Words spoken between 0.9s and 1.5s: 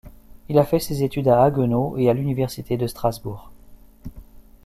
études à